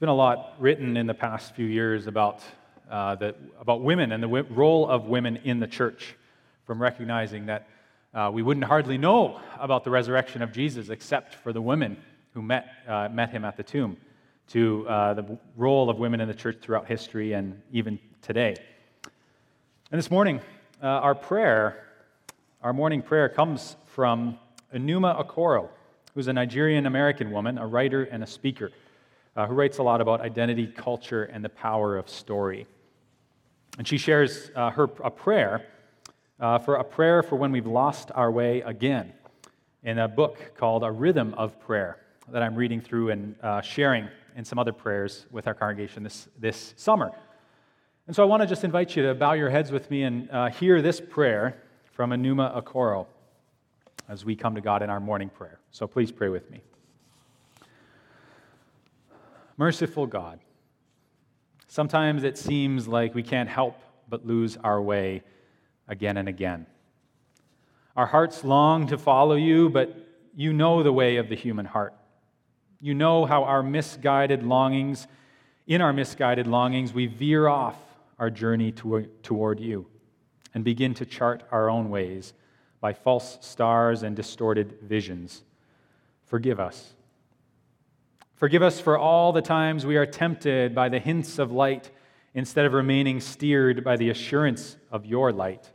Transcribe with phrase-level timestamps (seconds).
[0.00, 2.42] been a lot written in the past few years about,
[2.90, 6.16] uh, the, about women and the w- role of women in the church,
[6.64, 7.68] from recognizing that
[8.14, 11.98] uh, we wouldn't hardly know about the resurrection of Jesus except for the women
[12.32, 13.98] who met, uh, met him at the tomb,
[14.48, 18.56] to uh, the role of women in the church throughout history and even today.
[19.92, 20.40] And this morning,
[20.82, 21.84] uh, our prayer,
[22.62, 24.38] our morning prayer, comes from
[24.74, 25.68] Enuma Okoro,
[26.14, 28.70] who's a Nigerian American woman, a writer and a speaker
[29.36, 32.66] uh, who writes a lot about identity, culture, and the power of story.
[33.78, 35.66] And she shares uh, her a prayer
[36.40, 39.12] uh, for a prayer for when we've lost our way again
[39.82, 44.08] in a book called A Rhythm of Prayer that I'm reading through and uh, sharing
[44.36, 47.12] in some other prayers with our congregation this, this summer.
[48.06, 50.30] And so I want to just invite you to bow your heads with me and
[50.30, 53.06] uh, hear this prayer from Enuma Okoro
[54.08, 55.60] as we come to God in our morning prayer.
[55.70, 56.60] So please pray with me.
[59.60, 60.40] Merciful God,
[61.68, 65.22] sometimes it seems like we can't help but lose our way
[65.86, 66.64] again and again.
[67.94, 69.94] Our hearts long to follow you, but
[70.34, 71.92] you know the way of the human heart.
[72.80, 75.06] You know how our misguided longings,
[75.66, 77.76] in our misguided longings, we veer off
[78.18, 79.86] our journey toward you
[80.54, 82.32] and begin to chart our own ways
[82.80, 85.42] by false stars and distorted visions.
[86.24, 86.94] Forgive us.
[88.40, 91.90] Forgive us for all the times we are tempted by the hints of light
[92.32, 95.70] instead of remaining steered by the assurance of your light.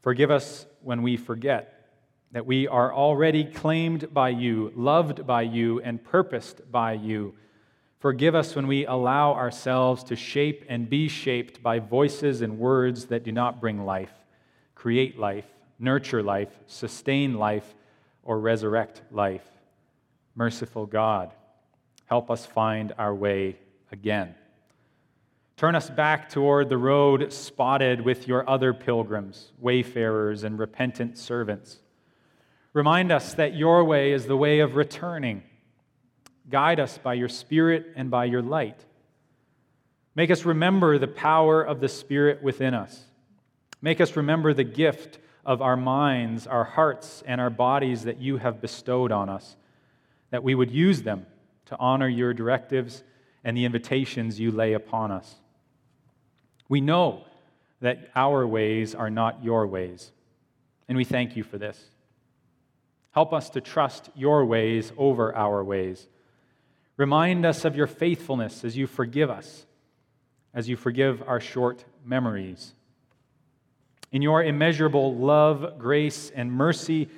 [0.00, 1.90] Forgive us when we forget
[2.30, 7.34] that we are already claimed by you, loved by you, and purposed by you.
[7.98, 13.06] Forgive us when we allow ourselves to shape and be shaped by voices and words
[13.06, 14.12] that do not bring life,
[14.76, 15.46] create life,
[15.80, 17.74] nurture life, sustain life,
[18.22, 19.42] or resurrect life
[20.34, 21.32] merciful God,
[22.06, 23.56] help us find our way
[23.92, 24.34] again.
[25.56, 31.78] Turn us back toward the road spotted with your other pilgrims, wayfarers, and repentant servants.
[32.72, 35.44] Remind us that your way is the way of returning.
[36.50, 38.84] Guide us by your Spirit and by your light.
[40.16, 43.04] Make us remember the power of the Spirit within us.
[43.80, 48.38] Make us remember the gift of our minds, our hearts, and our bodies that you
[48.38, 49.56] have bestowed on us
[50.30, 51.26] that we would use them
[51.66, 53.02] to honor your directives
[53.42, 55.36] and the invitations you lay upon us.
[56.68, 57.24] We know
[57.80, 60.10] that our ways are not your ways,
[60.88, 61.90] and we thank you for this.
[63.12, 66.08] Help us to trust your ways over our ways.
[66.96, 69.66] Remind us of your faithfulness as you forgive us,
[70.52, 72.74] as you forgive our short memories.
[74.10, 77.08] In your immeasurable love, grace, and mercy,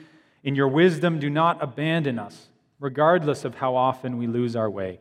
[0.42, 2.48] in your wisdom, do not abandon us
[2.78, 5.00] regardless of how often we lose our way.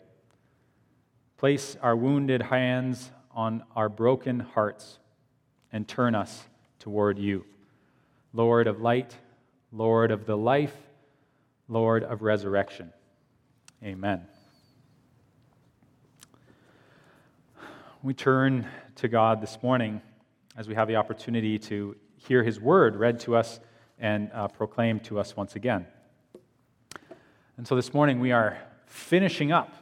[1.37, 4.99] Place our wounded hands on our broken hearts
[5.71, 6.45] and turn us
[6.79, 7.45] toward you.
[8.33, 9.17] Lord of light,
[9.71, 10.75] Lord of the life,
[11.67, 12.93] Lord of resurrection.
[13.83, 14.25] Amen.
[18.01, 20.01] We turn to God this morning
[20.55, 23.59] as we have the opportunity to hear His word read to us
[23.99, 25.85] and uh, proclaimed to us once again.
[27.57, 29.73] And so this morning we are finishing up.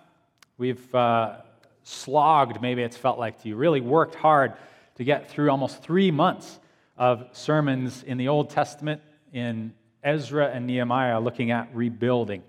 [0.59, 1.37] We've uh,
[1.81, 4.53] slogged, maybe it's felt like to you, really worked hard
[4.97, 6.59] to get through almost three months
[6.99, 9.01] of sermons in the Old Testament
[9.31, 9.73] in
[10.03, 12.43] Ezra and Nehemiah looking at rebuilding.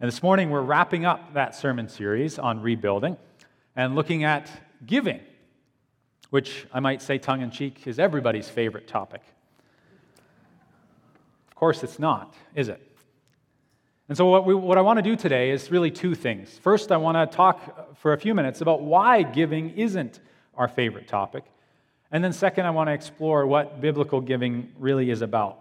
[0.00, 3.16] And this morning we're wrapping up that sermon series on rebuilding
[3.74, 4.50] and looking at
[4.84, 5.20] giving,
[6.28, 9.22] which I might say tongue in cheek is everybody's favorite topic.
[11.48, 12.82] Of course, it's not, is it?
[14.08, 16.58] And so, what, we, what I want to do today is really two things.
[16.58, 20.20] First, I want to talk for a few minutes about why giving isn't
[20.54, 21.44] our favorite topic.
[22.12, 25.58] And then, second, I want to explore what biblical giving really is about.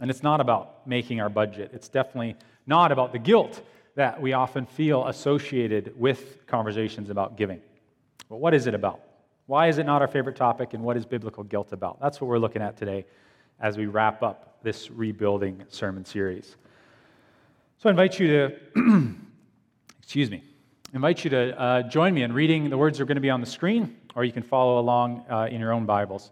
[0.00, 2.36] And it's not about making our budget, it's definitely
[2.66, 3.60] not about the guilt
[3.94, 7.60] that we often feel associated with conversations about giving.
[8.30, 9.00] But what is it about?
[9.44, 12.00] Why is it not our favorite topic, and what is biblical guilt about?
[12.00, 13.04] That's what we're looking at today
[13.60, 16.56] as we wrap up this rebuilding sermon series.
[17.82, 18.52] So I invite you to,
[20.00, 20.44] excuse me,
[20.94, 22.70] invite you to uh, join me in reading.
[22.70, 25.48] The words are going to be on the screen, or you can follow along uh,
[25.50, 26.30] in your own Bibles.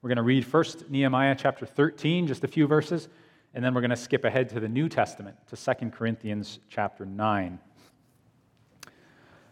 [0.00, 3.10] We're going to read first Nehemiah chapter 13, just a few verses,
[3.52, 7.04] and then we're going to skip ahead to the New Testament, to 2 Corinthians chapter
[7.04, 7.58] 9.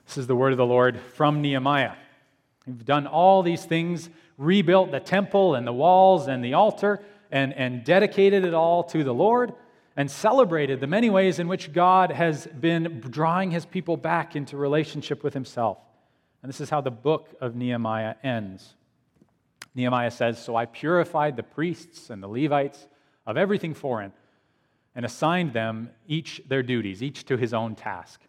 [0.06, 1.93] This is the word of the Lord from Nehemiah.
[2.67, 4.08] We've done all these things,
[4.38, 9.05] rebuilt the temple and the walls and the altar, and, and dedicated it all to
[9.05, 9.52] the Lord.
[9.96, 14.56] And celebrated the many ways in which God has been drawing his people back into
[14.56, 15.79] relationship with himself.
[16.43, 18.75] And this is how the book of Nehemiah ends.
[19.75, 22.87] Nehemiah says, So I purified the priests and the Levites
[23.26, 24.12] of everything foreign
[24.94, 28.20] and assigned them each their duties, each to his own task.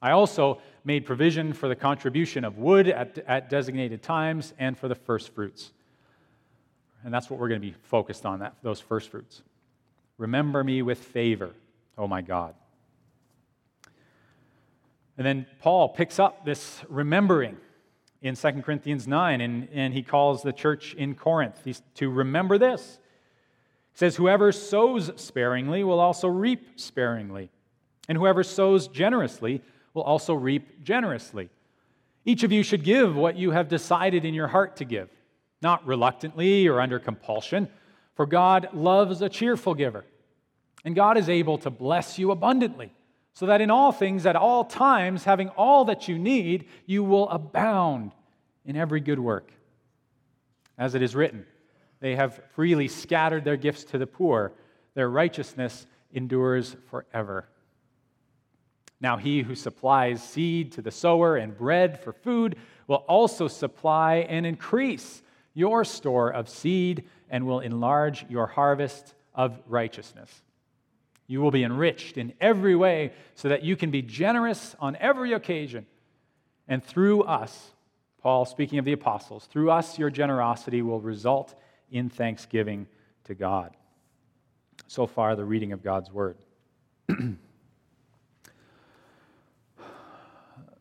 [0.00, 4.88] I also made provision for the contribution of wood at, at designated times and for
[4.88, 5.70] the first fruits.
[7.04, 9.42] And that's what we're going to be focused on, that, those first fruits.
[10.22, 11.50] Remember me with favor,
[11.98, 12.54] oh my God.
[15.18, 17.56] And then Paul picks up this remembering
[18.22, 21.66] in 2 Corinthians 9, and, and he calls the church in Corinth
[21.96, 23.00] to remember this.
[23.94, 27.50] He says, Whoever sows sparingly will also reap sparingly,
[28.08, 29.60] and whoever sows generously
[29.92, 31.50] will also reap generously.
[32.24, 35.10] Each of you should give what you have decided in your heart to give,
[35.60, 37.68] not reluctantly or under compulsion,
[38.14, 40.04] for God loves a cheerful giver.
[40.84, 42.92] And God is able to bless you abundantly,
[43.34, 47.28] so that in all things, at all times, having all that you need, you will
[47.28, 48.12] abound
[48.64, 49.50] in every good work.
[50.76, 51.46] As it is written,
[52.00, 54.52] they have freely scattered their gifts to the poor,
[54.94, 57.48] their righteousness endures forever.
[59.00, 62.56] Now, he who supplies seed to the sower and bread for food
[62.86, 65.22] will also supply and increase
[65.54, 70.30] your store of seed and will enlarge your harvest of righteousness.
[71.26, 75.32] You will be enriched in every way so that you can be generous on every
[75.32, 75.86] occasion.
[76.68, 77.70] And through us,
[78.20, 81.54] Paul, speaking of the apostles, through us, your generosity will result
[81.90, 82.86] in thanksgiving
[83.24, 83.74] to God.
[84.86, 86.36] So far, the reading of God's word.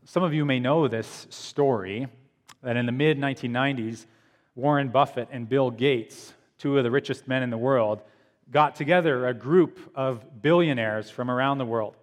[0.03, 2.07] Some of you may know this story
[2.61, 4.05] that in the mid 1990s,
[4.55, 8.01] Warren Buffett and Bill Gates, two of the richest men in the world,
[8.51, 11.95] got together a group of billionaires from around the world.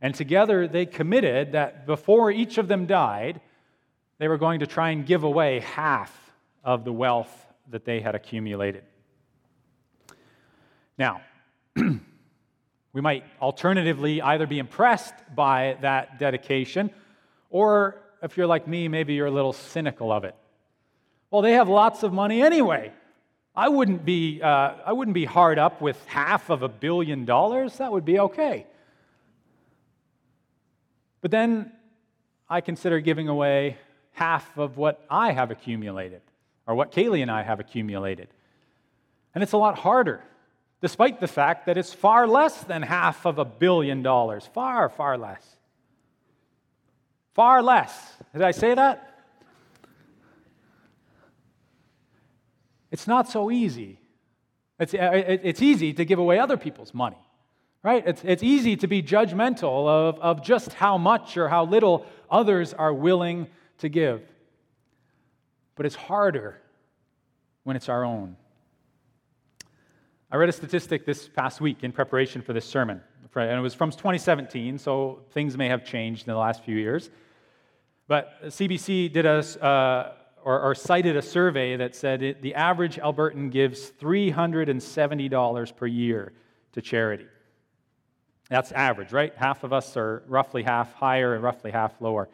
[0.00, 3.40] And together they committed that before each of them died,
[4.18, 6.12] they were going to try and give away half
[6.64, 7.30] of the wealth
[7.70, 8.82] that they had accumulated.
[10.98, 11.20] Now,
[11.76, 16.90] we might alternatively either be impressed by that dedication,
[17.50, 20.34] or if you're like me, maybe you're a little cynical of it.
[21.30, 22.92] Well, they have lots of money anyway.
[23.54, 27.78] I wouldn't be, uh, I wouldn't be hard up with half of a billion dollars.
[27.78, 28.66] That would be okay.
[31.20, 31.70] But then
[32.48, 33.76] I consider giving away
[34.12, 36.22] half of what I have accumulated,
[36.66, 38.28] or what Kaylee and I have accumulated.
[39.34, 40.22] And it's a lot harder,
[40.80, 44.48] despite the fact that it's far less than half of a billion dollars.
[44.52, 45.56] Far, far less.
[47.34, 48.14] Far less.
[48.32, 49.11] Did I say that?
[52.92, 53.98] It's not so easy.
[54.78, 57.16] It's, uh, it's easy to give away other people's money,
[57.82, 58.06] right?
[58.06, 62.74] It's, it's easy to be judgmental of, of just how much or how little others
[62.74, 63.48] are willing
[63.78, 64.22] to give.
[65.74, 66.60] But it's harder
[67.64, 68.36] when it's our own.
[70.30, 73.00] I read a statistic this past week in preparation for this sermon,
[73.34, 77.08] and it was from 2017, so things may have changed in the last few years.
[78.06, 80.12] But CBC did a, uh,
[80.44, 86.32] or, or cited a survey that said it, the average Albertan gives $370 per year
[86.72, 87.26] to charity.
[88.48, 89.32] That's average, right?
[89.36, 92.28] Half of us are roughly half higher and roughly half lower.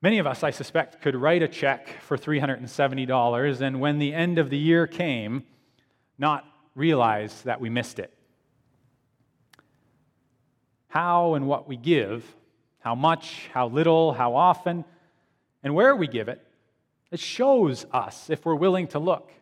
[0.00, 4.38] Many of us, I suspect, could write a check for $370 and when the end
[4.38, 5.44] of the year came,
[6.18, 8.14] not realize that we missed it.
[10.88, 12.24] How and what we give,
[12.78, 14.84] how much, how little, how often,
[15.62, 16.44] and where we give it,
[17.10, 19.32] it shows us, if we're willing to look,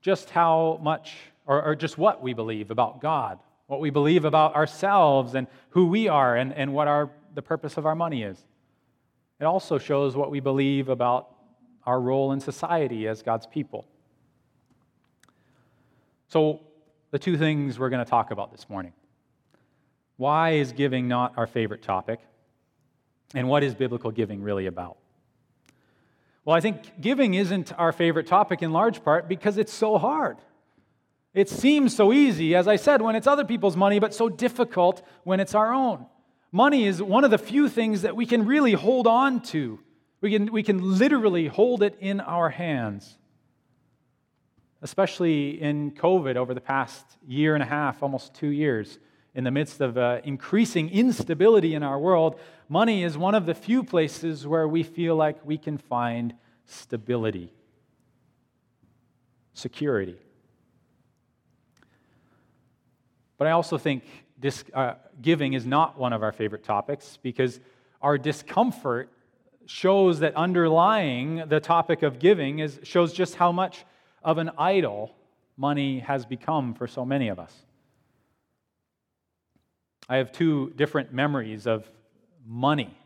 [0.00, 4.56] just how much or, or, just what we believe about God, what we believe about
[4.56, 8.44] ourselves and who we are and, and what our, the purpose of our money is.
[9.40, 11.28] It also shows what we believe about
[11.84, 13.86] our role in society as God's people.
[16.28, 16.60] So,
[17.12, 18.92] the two things we're going to talk about this morning.
[20.16, 22.18] Why is giving not our favorite topic?
[23.34, 24.96] And what is biblical giving really about?
[26.46, 30.36] Well, I think giving isn't our favorite topic in large part because it's so hard.
[31.34, 35.02] It seems so easy, as I said, when it's other people's money, but so difficult
[35.24, 36.06] when it's our own.
[36.52, 39.80] Money is one of the few things that we can really hold on to.
[40.20, 43.18] We can, we can literally hold it in our hands.
[44.82, 49.00] Especially in COVID over the past year and a half, almost two years,
[49.36, 52.40] in the midst of uh, increasing instability in our world,
[52.70, 56.32] money is one of the few places where we feel like we can find
[56.64, 57.52] stability,
[59.52, 60.16] security.
[63.36, 64.04] But I also think
[64.40, 67.60] dis- uh, giving is not one of our favorite topics because
[68.00, 69.12] our discomfort
[69.66, 73.84] shows that underlying the topic of giving is, shows just how much
[74.24, 75.14] of an idol
[75.58, 77.65] money has become for so many of us.
[80.08, 81.90] I have two different memories of
[82.46, 82.96] money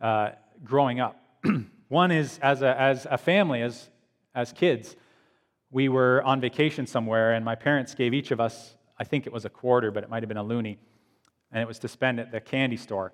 [0.00, 0.30] uh,
[0.64, 1.20] growing up.
[1.88, 3.88] One is as a, as a family, as,
[4.34, 4.94] as kids,
[5.70, 9.32] we were on vacation somewhere, and my parents gave each of us, I think it
[9.32, 10.78] was a quarter, but it might have been a loonie,
[11.50, 13.12] and it was to spend at the candy store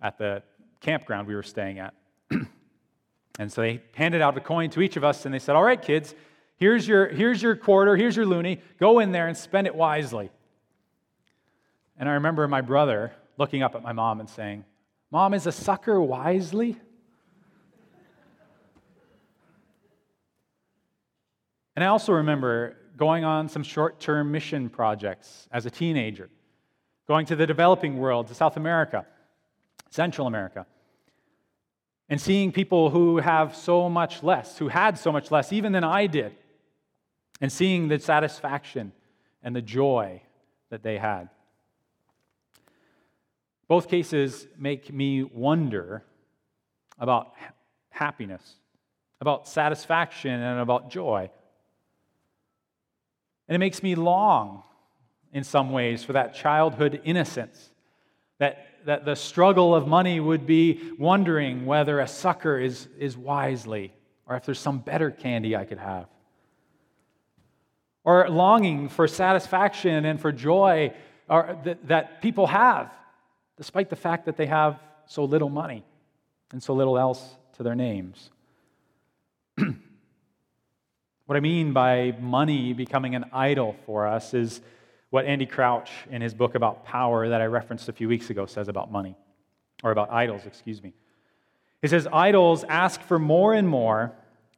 [0.00, 0.42] at the
[0.80, 1.94] campground we were staying at.
[3.38, 5.64] and so they handed out a coin to each of us, and they said, All
[5.64, 6.14] right, kids,
[6.56, 10.30] here's your, here's your quarter, here's your loonie, go in there and spend it wisely.
[12.02, 14.64] And I remember my brother looking up at my mom and saying,
[15.12, 16.76] Mom, is a sucker wisely?
[21.76, 26.28] And I also remember going on some short term mission projects as a teenager,
[27.06, 29.06] going to the developing world, to South America,
[29.90, 30.66] Central America,
[32.08, 35.84] and seeing people who have so much less, who had so much less even than
[35.84, 36.34] I did,
[37.40, 38.90] and seeing the satisfaction
[39.40, 40.20] and the joy
[40.68, 41.28] that they had.
[43.72, 46.04] Both cases make me wonder
[46.98, 47.32] about
[47.88, 48.56] happiness,
[49.18, 51.30] about satisfaction, and about joy.
[53.48, 54.62] And it makes me long,
[55.32, 57.70] in some ways, for that childhood innocence.
[58.40, 63.94] That, that the struggle of money would be wondering whether a sucker is, is wisely,
[64.26, 66.08] or if there's some better candy I could have.
[68.04, 70.92] Or longing for satisfaction and for joy
[71.26, 72.90] that, that people have,
[73.62, 75.84] despite the fact that they have so little money
[76.50, 78.30] and so little else to their names.
[81.26, 84.60] What I mean by money becoming an idol for us is
[85.10, 88.44] what Andy Crouch, in his book about power that I referenced a few weeks ago,
[88.44, 89.16] says about money,
[89.84, 90.92] or about idols, excuse me.
[91.80, 94.12] He says, Idols ask for more and more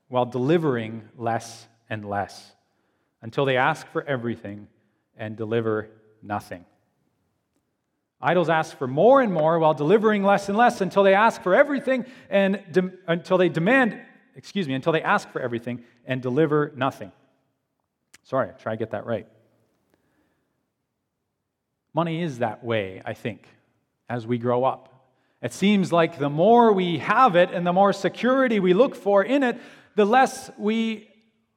[0.08, 2.52] while delivering less and less
[3.20, 4.66] until they ask for everything
[5.16, 5.90] and deliver
[6.23, 6.64] nothing.
[8.25, 11.54] Idols ask for more and more while delivering less and less until they ask for
[11.54, 14.00] everything and de- until they demand
[14.37, 17.12] excuse me, until they ask for everything and deliver nothing.
[18.25, 19.26] Sorry, try to get that right.
[21.93, 23.47] Money is that way, I think,
[24.09, 24.90] as we grow up.
[25.43, 29.23] It seems like the more we have it and the more security we look for
[29.23, 29.59] in it,
[29.95, 31.09] the less we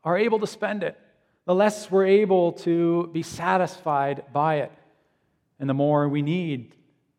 [0.03, 0.97] are able to spend it,
[1.45, 4.71] the less we're able to be satisfied by it,
[5.59, 6.75] and the more we need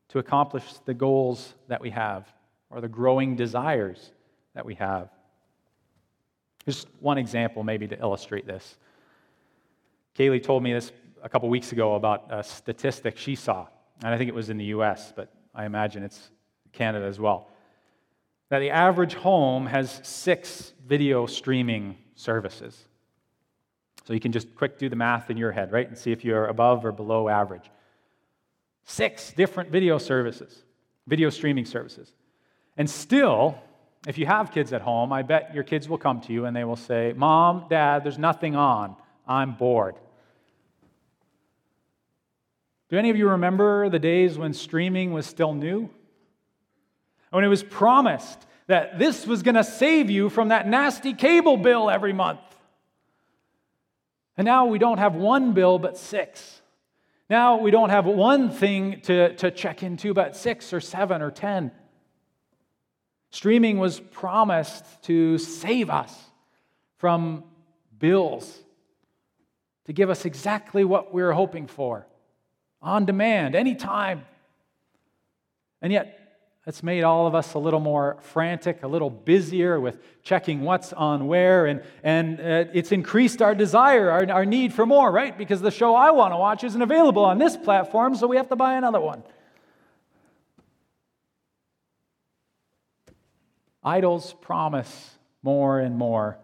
[0.09, 2.26] to accomplish the goals that we have
[2.71, 4.12] or the growing desires
[4.54, 5.11] that we have.
[6.66, 8.76] Just one example, maybe, to illustrate this.
[10.16, 10.92] Kaylee told me this
[11.23, 13.66] a couple weeks ago about a statistic she saw,
[14.02, 16.30] and I think it was in the US, but I imagine it's
[16.73, 17.49] Canada as well.
[18.50, 22.85] That the average home has six video streaming services.
[24.04, 26.25] So you can just quick do the math in your head, right, and see if
[26.25, 27.71] you're above or below average.
[28.90, 30.62] Six different video services,
[31.07, 32.11] video streaming services.
[32.78, 33.59] And still,
[34.07, 36.57] if you have kids at home, I bet your kids will come to you and
[36.57, 38.97] they will say, Mom, Dad, there's nothing on.
[39.26, 39.97] I'm bored.
[42.88, 45.90] Do any of you remember the days when streaming was still new?
[47.28, 51.59] When it was promised that this was going to save you from that nasty cable
[51.59, 52.40] bill every month.
[54.38, 56.57] And now we don't have one bill, but six.
[57.30, 61.30] Now we don't have one thing to, to check into, but six or seven or
[61.30, 61.70] ten.
[63.30, 66.14] Streaming was promised to save us
[66.97, 67.44] from
[67.99, 68.58] bills,
[69.85, 72.06] to give us exactly what we were hoping for
[72.80, 74.25] on demand, anytime.
[75.82, 76.27] And yet,
[76.68, 80.92] it's made all of us a little more frantic, a little busier with checking what's
[80.92, 85.38] on where, and, and uh, it's increased our desire, our, our need for more, right?
[85.38, 88.50] Because the show I want to watch isn't available on this platform, so we have
[88.50, 89.22] to buy another one.
[93.82, 96.37] Idols promise more and more,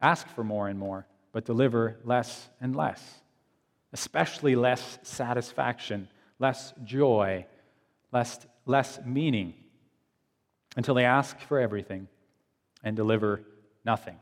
[0.00, 3.20] ask for more and more, but deliver less and less,
[3.92, 6.08] especially less satisfaction,
[6.40, 7.46] less joy,
[8.12, 9.54] less, less meaning,
[10.76, 12.08] until they ask for everything
[12.82, 13.42] and deliver
[13.84, 14.16] nothing.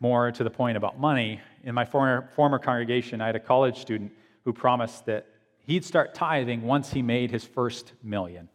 [0.00, 3.78] More to the point about money, in my former, former congregation, I had a college
[3.78, 4.12] student
[4.44, 5.26] who promised that
[5.66, 8.48] he'd start tithing once he made his first million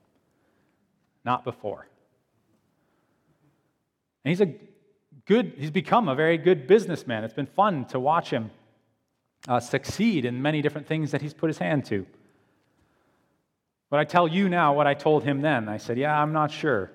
[1.25, 1.87] not before.
[4.23, 4.53] And he's a
[5.25, 7.23] good, he's become a very good businessman.
[7.23, 8.51] It's been fun to watch him
[9.47, 12.05] uh, succeed in many different things that he's put his hand to.
[13.89, 15.69] But I tell you now what I told him then.
[15.69, 16.91] I said, Yeah, I'm not sure.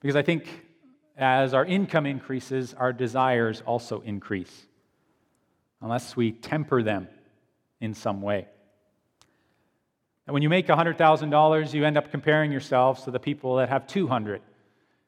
[0.00, 0.46] Because I think
[1.16, 4.66] as our income increases, our desires also increase,
[5.80, 7.08] unless we temper them
[7.80, 8.46] in some way.
[10.26, 13.86] And when you make $100,000, you end up comparing yourselves to the people that have
[13.86, 14.42] 200.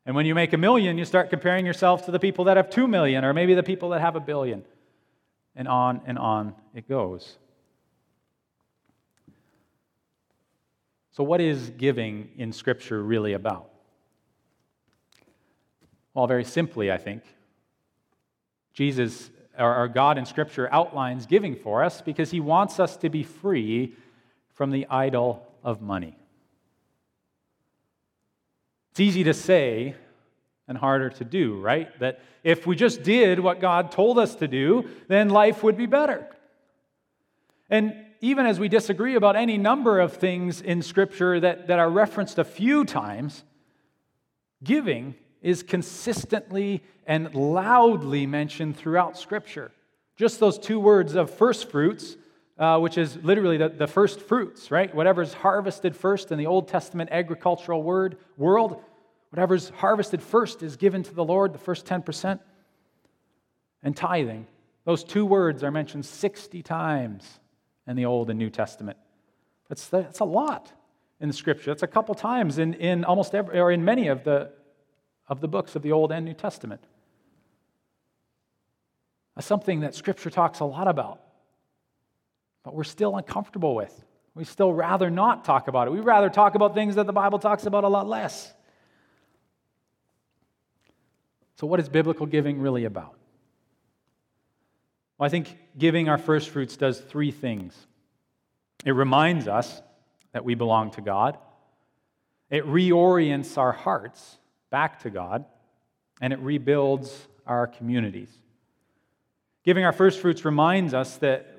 [0.07, 2.71] And when you make a million, you start comparing yourself to the people that have
[2.71, 4.65] 2 million or maybe the people that have a billion.
[5.55, 7.37] And on and on it goes.
[11.21, 13.69] So, what is giving in Scripture really about?
[16.15, 17.25] Well, very simply, I think,
[18.73, 23.23] Jesus, our God in Scripture, outlines giving for us because he wants us to be
[23.23, 23.93] free
[24.55, 26.17] from the idol of money.
[28.93, 29.97] It's easy to say
[30.69, 32.01] and harder to do, right?
[32.01, 35.85] That if we just did what God told us to do, then life would be
[35.85, 36.27] better.
[37.69, 41.91] And even as we disagree about any number of things in Scripture that, that are
[41.91, 43.45] referenced a few times,
[44.63, 49.73] giving is consistently and loudly mentioned throughout Scripture.
[50.17, 52.17] Just those two words of first fruits,
[52.59, 54.95] uh, which is literally the, the first fruits, right?
[54.95, 58.83] Whatever's harvested first in the Old Testament agricultural word, world,
[59.31, 62.39] whatever's harvested first is given to the Lord, the first 10%.
[63.83, 64.47] And tithing,
[64.85, 67.40] those two words are mentioned 60 times
[67.91, 68.97] in the Old and New Testament.
[69.69, 70.73] That's, that's a lot
[71.21, 71.73] in the Scripture.
[71.73, 74.53] That's a couple times in, in almost every, or in many of the
[75.29, 76.83] of the books of the Old and New Testament.
[79.35, 81.21] That's something that Scripture talks a lot about,
[82.65, 84.05] but we're still uncomfortable with.
[84.35, 85.91] We still rather not talk about it.
[85.93, 88.53] We rather talk about things that the Bible talks about a lot less.
[91.57, 93.20] So, what is biblical giving really about?
[95.21, 97.77] Well, I think giving our first fruits does three things.
[98.87, 99.83] It reminds us
[100.33, 101.37] that we belong to God,
[102.49, 104.39] it reorients our hearts
[104.71, 105.45] back to God,
[106.23, 108.31] and it rebuilds our communities.
[109.63, 111.55] Giving our first fruits reminds us that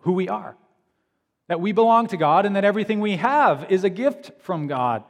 [0.00, 0.54] who we are,
[1.48, 5.04] that we belong to God, and that everything we have is a gift from God.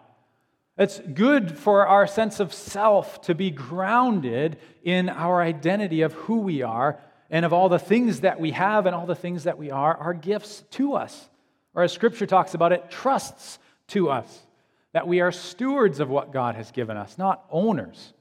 [0.79, 6.39] It's good for our sense of self to be grounded in our identity of who
[6.39, 9.59] we are and of all the things that we have and all the things that
[9.59, 11.29] we are are gifts to us.
[11.75, 13.59] Or as scripture talks about it, trusts
[13.89, 14.47] to us
[14.93, 18.13] that we are stewards of what God has given us, not owners.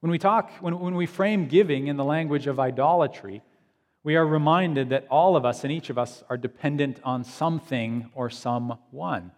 [0.00, 3.42] When we talk, when, when we frame giving in the language of idolatry,
[4.04, 8.08] we are reminded that all of us and each of us are dependent on something
[8.14, 9.32] or someone.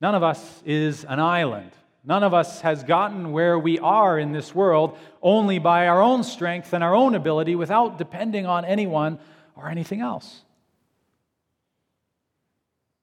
[0.00, 1.70] None of us is an island.
[2.06, 6.22] None of us has gotten where we are in this world only by our own
[6.22, 9.18] strength and our own ability without depending on anyone
[9.56, 10.42] or anything else.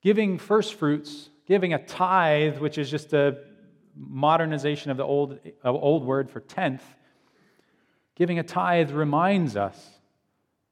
[0.02, 3.38] Giving first fruits, giving a tithe, which is just a
[3.96, 6.84] modernization of the old, uh, old word for tenth,
[8.14, 9.98] giving a tithe reminds us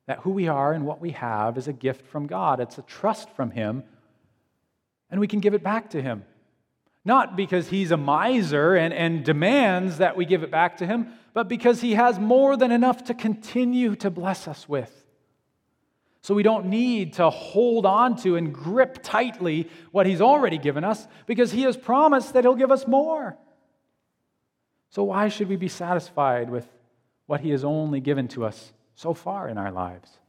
[0.07, 2.61] that who we are and what we have is a gift from God.
[2.61, 3.83] It's a trust from Him,
[5.11, 6.25] and we can give it back to Him.
[7.05, 11.09] Not because He's a miser and, and demands that we give it back to Him,
[11.33, 14.95] but because He has more than enough to continue to bless us with.
[16.23, 20.85] So we don't need to hold on to and grip tightly what He's already given
[20.85, 23.39] us because He has promised that He'll give us more.
[24.91, 26.67] So why should we be satisfied with
[27.27, 30.20] what He has only given to us so far in our lives?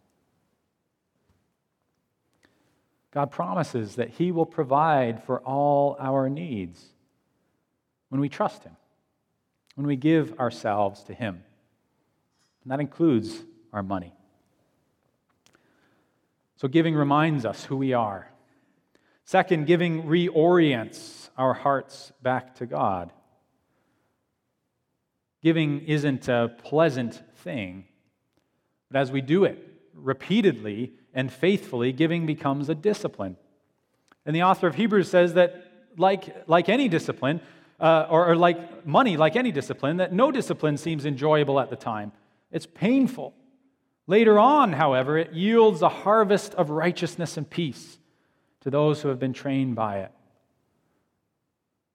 [3.11, 6.83] God promises that He will provide for all our needs
[8.09, 8.75] when we trust Him,
[9.75, 11.43] when we give ourselves to Him.
[12.63, 13.43] And that includes
[13.73, 14.13] our money.
[16.55, 18.29] So, giving reminds us who we are.
[19.25, 23.11] Second, giving reorients our hearts back to God.
[25.41, 27.85] Giving isn't a pleasant thing,
[28.89, 33.37] but as we do it repeatedly and faithfully, giving becomes a discipline.
[34.25, 35.65] And the author of Hebrews says that,
[35.97, 37.41] like, like any discipline,
[37.79, 41.75] uh, or, or like money, like any discipline, that no discipline seems enjoyable at the
[41.75, 42.11] time.
[42.51, 43.33] It's painful.
[44.07, 47.97] Later on, however, it yields a harvest of righteousness and peace
[48.61, 50.11] to those who have been trained by it.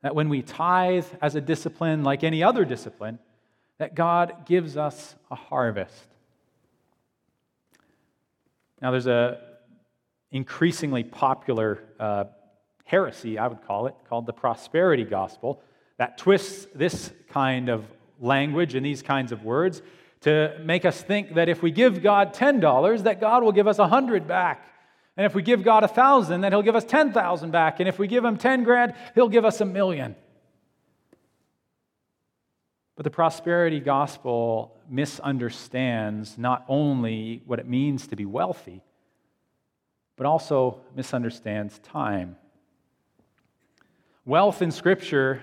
[0.02, 3.18] That when we tithe as a discipline, like any other discipline,
[3.78, 6.08] that God gives us a harvest.
[8.80, 9.40] Now, there's a
[10.30, 12.24] increasingly popular uh,
[12.84, 15.62] heresy, I would call it, called the prosperity gospel,
[15.98, 17.84] that twists this kind of
[18.20, 19.82] language and these kinds of words
[20.22, 23.78] to make us think that if we give God $10, that God will give us
[23.78, 24.66] 100 back.
[25.16, 27.80] And if we give God a thousand, then he'll give us 10,000 back.
[27.80, 30.14] And if we give him 10 grand, he'll give us a million.
[32.96, 38.82] But the prosperity gospel misunderstands not only what it means to be wealthy,
[40.16, 42.36] but also misunderstands time.
[44.24, 45.42] Wealth in Scripture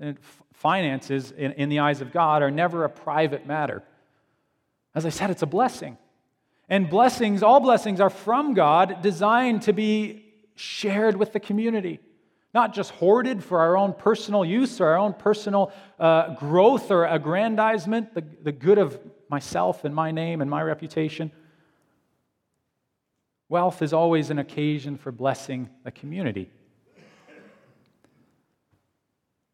[0.00, 0.16] and
[0.52, 3.82] finances in, in the eyes of God are never a private matter.
[4.94, 5.98] As I said, it's a blessing.
[6.68, 11.98] And blessings, all blessings, are from God, designed to be shared with the community.
[12.54, 17.06] Not just hoarded for our own personal use or our own personal uh, growth or
[17.06, 21.30] aggrandizement, the, the good of myself and my name and my reputation.
[23.48, 26.50] Wealth is always an occasion for blessing the community.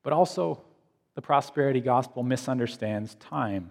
[0.02, 0.62] But also,
[1.14, 3.70] the prosperity gospel misunderstands time.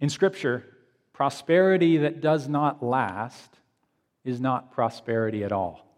[0.00, 0.64] In Scripture,
[1.12, 3.58] prosperity that does not last
[4.24, 5.91] is not prosperity at all.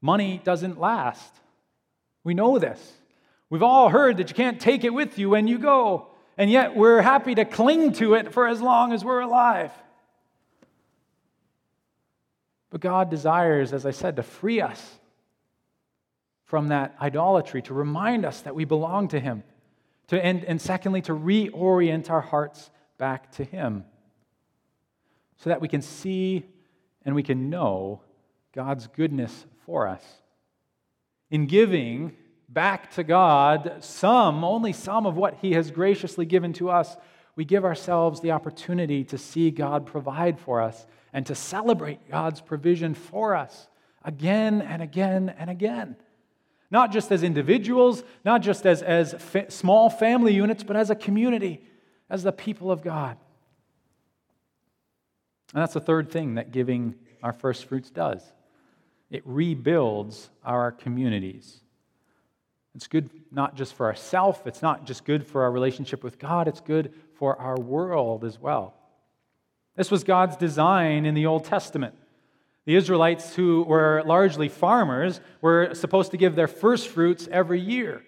[0.00, 1.32] Money doesn't last.
[2.24, 2.92] We know this.
[3.50, 6.76] We've all heard that you can't take it with you when you go, and yet
[6.76, 9.72] we're happy to cling to it for as long as we're alive.
[12.70, 14.98] But God desires, as I said, to free us
[16.44, 19.42] from that idolatry, to remind us that we belong to Him,
[20.08, 23.84] to, and, and secondly, to reorient our hearts back to Him
[25.38, 26.44] so that we can see
[27.04, 28.02] and we can know
[28.52, 30.02] God's goodness for us.
[31.30, 32.16] In giving
[32.48, 36.96] back to God some, only some of what He has graciously given to us,
[37.36, 42.40] we give ourselves the opportunity to see God provide for us and to celebrate God's
[42.40, 43.68] provision for us
[44.02, 45.96] again and again and again.
[46.70, 50.94] Not just as individuals, not just as, as fa- small family units, but as a
[50.94, 51.62] community,
[52.08, 53.18] as the people of God.
[55.52, 58.22] And that's the third thing that giving our first fruits does
[59.10, 61.60] it rebuilds our communities.
[62.74, 66.46] It's good not just for ourselves, it's not just good for our relationship with God,
[66.46, 68.74] it's good for our world as well.
[69.76, 71.94] This was God's design in the Old Testament.
[72.66, 78.02] The Israelites, who were largely farmers, were supposed to give their first fruits every year.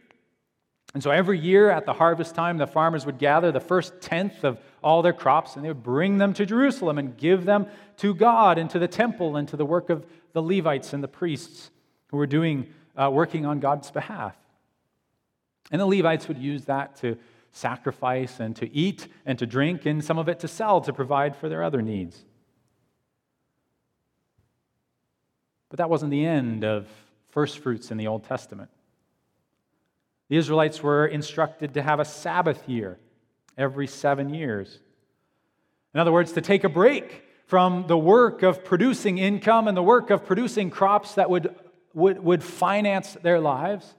[0.92, 4.44] And so every year at the harvest time, the farmers would gather the first tenth
[4.44, 7.66] of all their crops and they would bring them to Jerusalem and give them
[7.98, 11.08] to God and to the temple and to the work of the Levites and the
[11.08, 11.70] priests
[12.08, 14.36] who were doing, uh, working on God's behalf.
[15.70, 17.16] And the Levites would use that to
[17.52, 21.36] sacrifice and to eat and to drink, and some of it to sell to provide
[21.36, 22.24] for their other needs.
[25.68, 26.88] But that wasn't the end of
[27.28, 28.70] first fruits in the Old Testament.
[30.28, 32.98] The Israelites were instructed to have a Sabbath year
[33.60, 34.80] every seven years.
[35.94, 39.82] In other words, to take a break from the work of producing income and the
[39.82, 41.54] work of producing crops that would,
[41.94, 43.94] would, would finance their lives.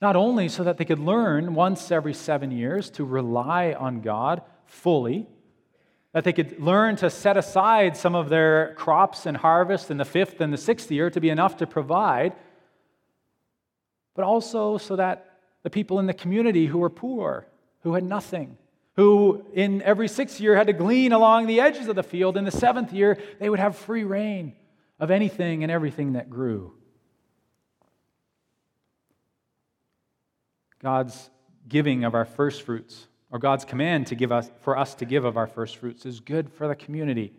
[0.00, 4.42] Not only so that they could learn once every seven years to rely on God
[4.66, 5.26] fully,
[6.12, 10.04] that they could learn to set aside some of their crops and harvest in the
[10.04, 12.32] fifth and the sixth year to be enough to provide,
[14.14, 17.46] but also so that the people in the community who were poor,
[17.84, 18.56] who had nothing,
[18.96, 22.44] who in every sixth year had to glean along the edges of the field, in
[22.44, 24.54] the seventh year they would have free rein
[24.98, 26.72] of anything and everything that grew.
[30.82, 31.30] God's
[31.68, 35.24] giving of our first fruits, or God's command to give us, for us to give
[35.24, 37.32] of our first fruits, is good for the community.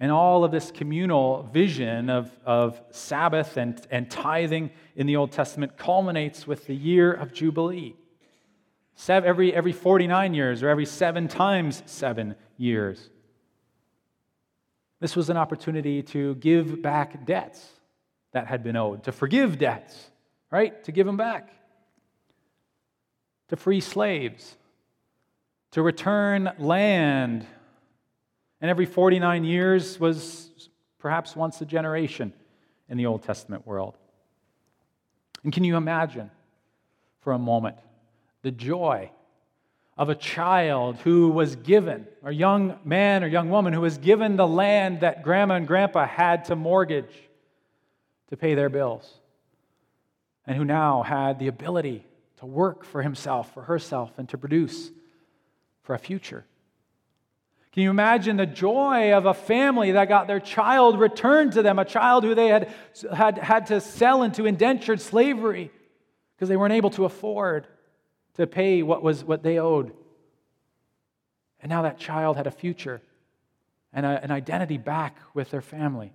[0.00, 5.32] And all of this communal vision of, of Sabbath and, and tithing in the Old
[5.32, 7.94] Testament culminates with the year of Jubilee.
[8.96, 13.10] Seven, every, every 49 years, or every seven times seven years.
[15.00, 17.66] This was an opportunity to give back debts
[18.32, 20.10] that had been owed, to forgive debts,
[20.50, 20.82] right?
[20.84, 21.50] To give them back
[23.48, 24.56] to free slaves,
[25.72, 27.46] to return land.
[28.60, 30.50] And every 49 years was
[30.98, 32.32] perhaps once a generation
[32.88, 33.96] in the Old Testament world.
[35.42, 36.30] And can you imagine
[37.20, 37.76] for a moment
[38.44, 39.10] the joy
[39.96, 44.36] of a child who was given, or young man or young woman who was given
[44.36, 47.12] the land that grandma and grandpa had to mortgage
[48.28, 49.10] to pay their bills,
[50.46, 52.04] and who now had the ability
[52.36, 54.90] to work for himself, for herself, and to produce
[55.82, 56.44] for a future.
[57.72, 61.78] Can you imagine the joy of a family that got their child returned to them,
[61.78, 62.72] a child who they had
[63.12, 65.70] had, had to sell into indentured slavery
[66.36, 67.66] because they weren't able to afford
[68.34, 69.92] to pay what was what they owed?
[71.60, 73.00] And now that child had a future
[73.92, 76.12] and a, an identity back with their family.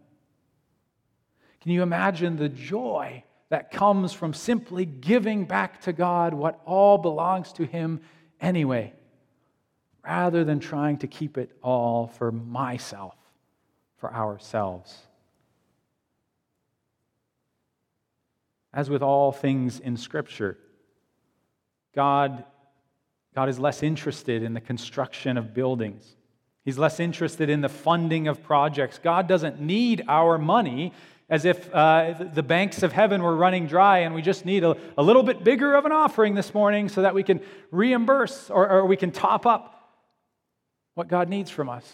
[1.61, 6.97] Can you imagine the joy that comes from simply giving back to God what all
[6.97, 8.01] belongs to Him
[8.39, 8.93] anyway?
[10.09, 13.15] rather than trying to keep it all for myself,
[13.97, 14.97] for ourselves.
[18.73, 20.57] As with all things in Scripture,
[21.93, 22.43] God,
[23.35, 26.15] God is less interested in the construction of buildings.
[26.65, 28.99] He's less interested in the funding of projects.
[28.99, 30.93] God doesn't need our money
[31.29, 34.75] as if uh, the banks of heaven were running dry and we just need a,
[34.97, 37.39] a, little bit bigger of an offering this morning so that we can
[37.71, 39.79] reimburse or, or we can top up
[40.95, 41.87] what God needs from us.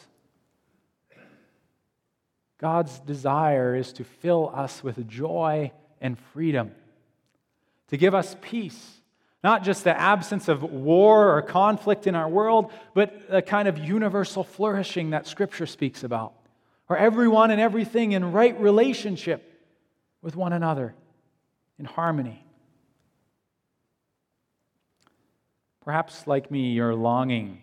[2.60, 6.72] God's desire is to fill us with joy and freedom,
[7.90, 9.02] to give us peace,
[9.46, 13.78] not just the absence of war or conflict in our world, but a kind of
[13.78, 16.34] universal flourishing that Scripture speaks about,
[16.88, 19.62] where everyone and everything in right relationship
[20.24, 20.96] with one another,
[21.78, 22.44] in harmony.
[25.84, 27.62] Perhaps, like me, you're longing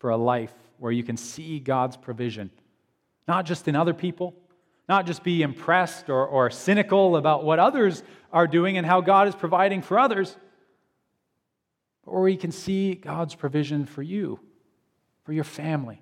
[0.00, 2.50] for a life where you can see God's provision,
[3.26, 4.34] not just in other people,
[4.88, 9.28] not just be impressed or, or cynical about what others are doing and how God
[9.28, 10.36] is providing for others,
[12.04, 14.40] but where you can see God's provision for you,
[15.24, 16.00] for your family.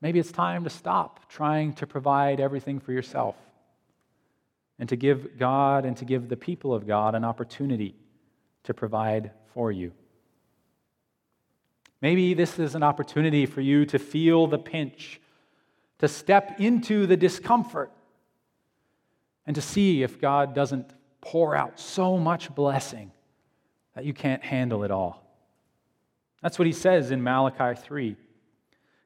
[0.00, 3.36] Maybe it's time to stop trying to provide everything for yourself
[4.78, 7.96] and to give God and to give the people of God an opportunity
[8.64, 9.92] to provide for you.
[12.00, 15.20] Maybe this is an opportunity for you to feel the pinch,
[15.98, 17.90] to step into the discomfort,
[19.46, 23.10] and to see if God doesn't pour out so much blessing
[23.94, 25.24] that you can't handle it all.
[26.42, 28.16] That's what he says in Malachi 3.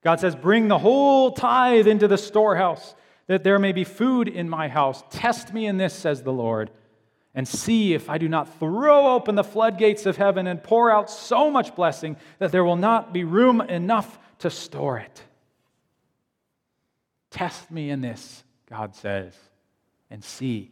[0.04, 2.94] God says, Bring the whole tithe into the storehouse,
[3.26, 5.02] that there may be food in my house.
[5.10, 6.70] Test me in this, says the Lord
[7.34, 11.10] and see if I do not throw open the floodgates of heaven and pour out
[11.10, 15.22] so much blessing that there will not be room enough to store it.
[17.30, 19.34] Test me in this, God says,
[20.10, 20.70] and see.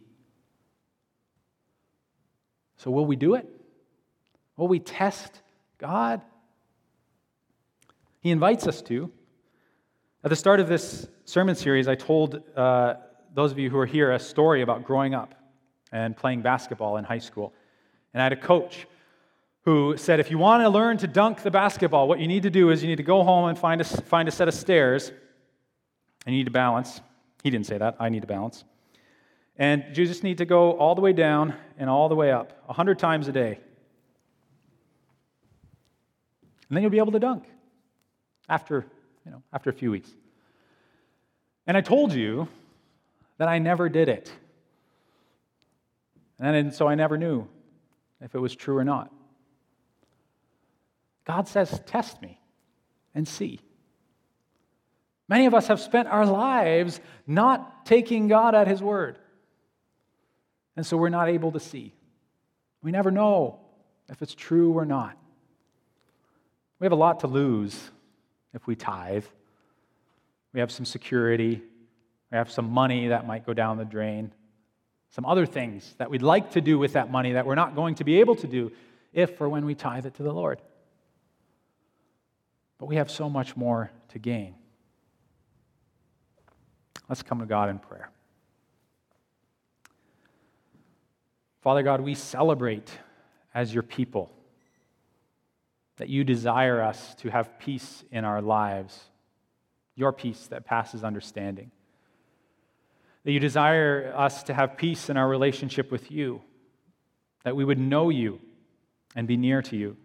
[2.77, 3.47] So, will we do it?
[4.57, 5.41] Will we test
[5.79, 6.21] God?
[8.19, 9.11] He invites us to.
[10.23, 12.95] At the start of this sermon series, I told uh,
[13.33, 15.40] those of you who are here a story about growing up
[15.91, 17.53] and playing basketball in high school.
[18.13, 18.87] And I had a coach
[19.63, 22.49] who said, if you want to learn to dunk the basketball, what you need to
[22.49, 25.11] do is you need to go home and find a, find a set of stairs,
[26.25, 27.01] and you need to balance.
[27.43, 28.63] He didn't say that, I need to balance.
[29.57, 32.63] And you just need to go all the way down and all the way up,
[32.65, 33.59] 100 times a day.
[36.67, 37.43] And then you'll be able to dunk
[38.47, 38.85] after,
[39.25, 40.09] you know, after a few weeks.
[41.67, 42.47] And I told you
[43.37, 44.31] that I never did it.
[46.41, 47.47] And so I never knew
[48.19, 49.13] if it was true or not.
[51.23, 52.39] God says, Test me
[53.13, 53.59] and see.
[55.29, 59.17] Many of us have spent our lives not taking God at His word.
[60.75, 61.93] And so we're not able to see.
[62.81, 63.59] We never know
[64.09, 65.15] if it's true or not.
[66.79, 67.91] We have a lot to lose
[68.53, 69.25] if we tithe.
[70.53, 71.61] We have some security,
[72.31, 74.33] we have some money that might go down the drain
[75.11, 77.95] some other things that we'd like to do with that money that we're not going
[77.95, 78.71] to be able to do
[79.13, 80.61] if or when we tithe it to the Lord.
[82.77, 84.55] But we have so much more to gain.
[87.09, 88.09] Let's come to God in prayer.
[91.61, 92.89] Father God, we celebrate
[93.53, 94.31] as your people
[95.97, 98.97] that you desire us to have peace in our lives,
[99.95, 101.69] your peace that passes understanding
[103.23, 106.41] that you desire us to have peace in our relationship with you,
[107.43, 108.39] that we would know you
[109.15, 109.97] and be near to you,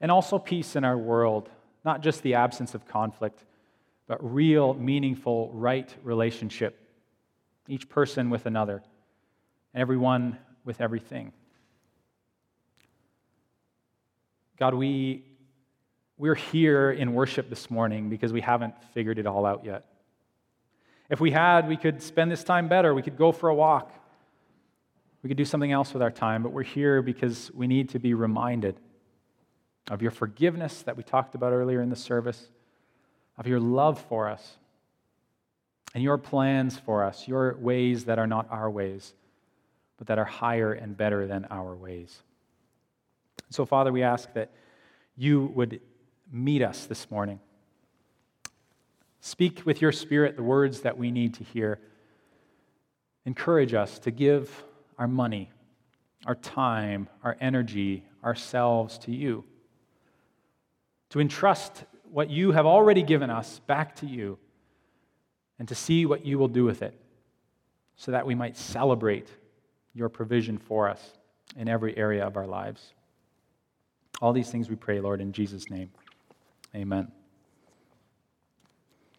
[0.00, 1.48] and also peace in our world,
[1.84, 3.44] not just the absence of conflict,
[4.06, 6.78] but real, meaningful, right relationship,
[7.68, 8.82] each person with another,
[9.74, 11.32] everyone with everything.
[14.58, 15.24] God, we,
[16.16, 19.84] we're here in worship this morning because we haven't figured it all out yet.
[21.08, 22.94] If we had, we could spend this time better.
[22.94, 23.92] We could go for a walk.
[25.22, 27.98] We could do something else with our time, but we're here because we need to
[27.98, 28.76] be reminded
[29.90, 32.48] of your forgiveness that we talked about earlier in the service,
[33.38, 34.56] of your love for us,
[35.94, 39.14] and your plans for us, your ways that are not our ways,
[39.96, 42.22] but that are higher and better than our ways.
[43.50, 44.50] So, Father, we ask that
[45.16, 45.80] you would
[46.30, 47.40] meet us this morning.
[49.26, 51.80] Speak with your Spirit the words that we need to hear.
[53.24, 54.62] Encourage us to give
[54.98, 55.50] our money,
[56.26, 59.42] our time, our energy, ourselves to you.
[61.10, 64.38] To entrust what you have already given us back to you
[65.58, 66.94] and to see what you will do with it
[67.96, 69.26] so that we might celebrate
[69.92, 71.02] your provision for us
[71.56, 72.94] in every area of our lives.
[74.22, 75.90] All these things we pray, Lord, in Jesus' name.
[76.76, 77.10] Amen.